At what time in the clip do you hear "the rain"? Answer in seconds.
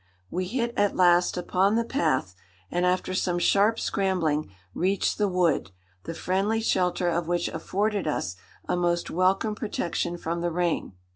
10.41-10.93